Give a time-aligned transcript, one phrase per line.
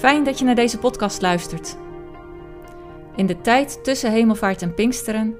[0.00, 1.76] Fijn dat je naar deze podcast luistert.
[3.16, 5.36] In de tijd tussen hemelvaart en Pinksteren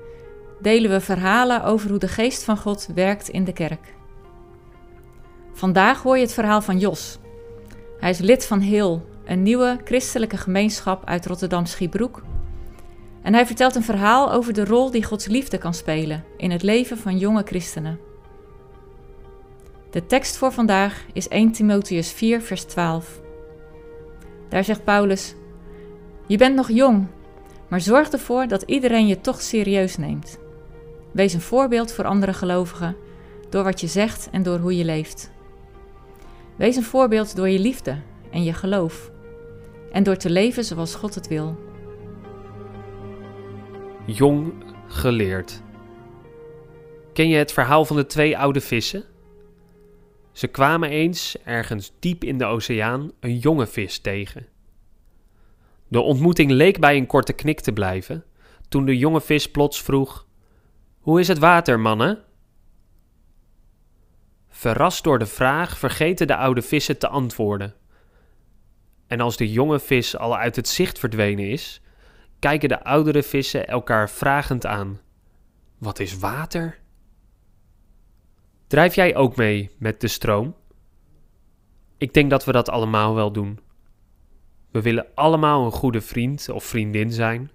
[0.60, 3.94] delen we verhalen over hoe de geest van God werkt in de kerk.
[5.52, 7.18] Vandaag hoor je het verhaal van Jos.
[7.98, 12.22] Hij is lid van Heel, een nieuwe christelijke gemeenschap uit Rotterdam Schiebroek.
[13.22, 16.62] En hij vertelt een verhaal over de rol die Gods liefde kan spelen in het
[16.62, 18.00] leven van jonge christenen.
[19.90, 23.20] De tekst voor vandaag is 1 Timotheus 4, vers 12.
[24.50, 25.34] Daar zegt Paulus:
[26.26, 27.06] Je bent nog jong,
[27.68, 30.38] maar zorg ervoor dat iedereen je toch serieus neemt.
[31.12, 32.96] Wees een voorbeeld voor andere gelovigen
[33.48, 35.30] door wat je zegt en door hoe je leeft.
[36.56, 37.98] Wees een voorbeeld door je liefde
[38.30, 39.10] en je geloof
[39.92, 41.58] en door te leven zoals God het wil.
[44.04, 44.52] Jong
[44.86, 45.62] geleerd.
[47.12, 49.04] Ken je het verhaal van de twee oude vissen?
[50.40, 54.46] Ze kwamen eens ergens diep in de oceaan een jonge vis tegen.
[55.88, 58.24] De ontmoeting leek bij een korte knik te blijven,
[58.68, 60.26] toen de jonge vis plots vroeg:
[61.00, 62.24] Hoe is het water, mannen?
[64.48, 67.74] Verrast door de vraag vergeten de oude vissen te antwoorden.
[69.06, 71.82] En als de jonge vis al uit het zicht verdwenen is,
[72.38, 75.00] kijken de oudere vissen elkaar vragend aan.
[75.78, 76.79] Wat is water?
[78.70, 80.54] Drijf jij ook mee met de stroom?
[81.98, 83.58] Ik denk dat we dat allemaal wel doen.
[84.70, 87.50] We willen allemaal een goede vriend of vriendin zijn,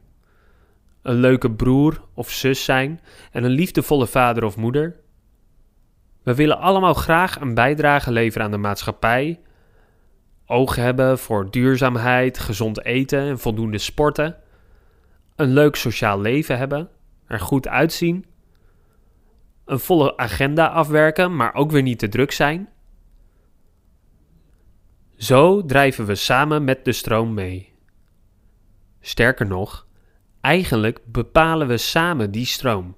[1.02, 4.96] een leuke broer of zus zijn en een liefdevolle vader of moeder.
[6.24, 9.40] We willen allemaal graag een bijdrage leveren aan de maatschappij,
[10.46, 14.38] oog hebben voor duurzaamheid, gezond eten en voldoende sporten,
[15.36, 16.90] een leuk sociaal leven hebben,
[17.28, 18.26] er goed uitzien
[19.66, 22.70] een volle agenda afwerken, maar ook weer niet te druk zijn.
[25.18, 27.74] Zo drijven we samen met de stroom mee.
[29.00, 29.88] Sterker nog,
[30.42, 32.96] eigenlijk bepalen we samen die stroom.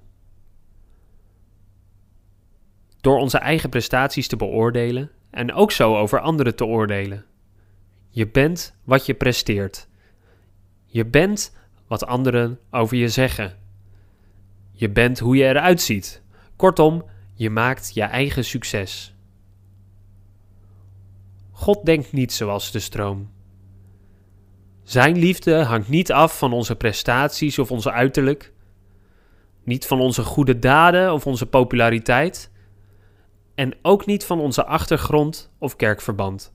[3.00, 7.24] Door onze eigen prestaties te beoordelen en ook zo over anderen te oordelen.
[8.08, 9.88] Je bent wat je presteert.
[10.84, 11.56] Je bent
[11.86, 13.58] wat anderen over je zeggen.
[14.72, 16.22] Je bent hoe je eruit ziet,
[16.58, 17.04] Kortom,
[17.34, 19.14] je maakt je eigen succes.
[21.50, 23.30] God denkt niet zoals de stroom.
[24.82, 28.52] Zijn liefde hangt niet af van onze prestaties of onze uiterlijk,
[29.64, 32.50] niet van onze goede daden of onze populariteit,
[33.54, 36.52] en ook niet van onze achtergrond of kerkverband.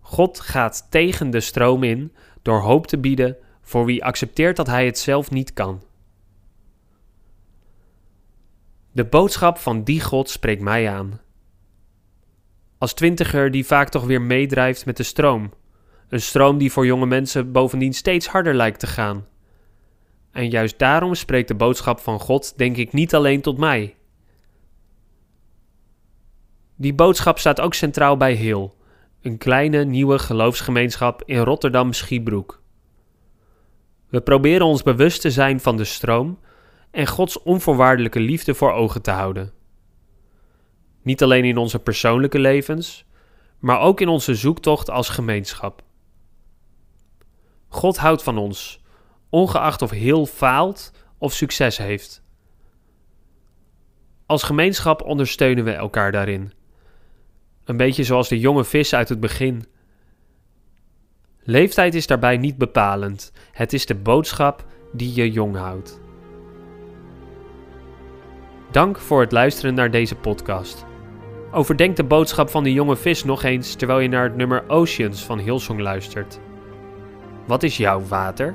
[0.00, 2.12] God gaat tegen de stroom in
[2.42, 5.82] door hoop te bieden voor wie accepteert dat hij het zelf niet kan.
[8.98, 11.20] De boodschap van die God spreekt mij aan.
[12.78, 15.52] Als twintiger die vaak toch weer meedrijft met de stroom.
[16.08, 19.26] Een stroom die voor jonge mensen bovendien steeds harder lijkt te gaan.
[20.32, 23.96] En juist daarom spreekt de boodschap van God, denk ik, niet alleen tot mij.
[26.76, 28.76] Die boodschap staat ook centraal bij Heel,
[29.22, 32.62] een kleine nieuwe geloofsgemeenschap in Rotterdam-Schiebroek.
[34.08, 36.38] We proberen ons bewust te zijn van de stroom
[36.90, 39.52] en Gods onvoorwaardelijke liefde voor ogen te houden.
[41.02, 43.04] Niet alleen in onze persoonlijke levens,
[43.58, 45.82] maar ook in onze zoektocht als gemeenschap.
[47.68, 48.80] God houdt van ons,
[49.30, 52.22] ongeacht of heel faalt of succes heeft.
[54.26, 56.52] Als gemeenschap ondersteunen we elkaar daarin.
[57.64, 59.66] Een beetje zoals de jonge vis uit het begin.
[61.42, 66.07] Leeftijd is daarbij niet bepalend, het is de boodschap die je jong houdt.
[68.70, 70.86] Dank voor het luisteren naar deze podcast.
[71.52, 75.24] Overdenk de boodschap van de jonge vis nog eens terwijl je naar het nummer Oceans
[75.24, 76.40] van Hillsong luistert.
[77.46, 78.54] Wat is jouw water?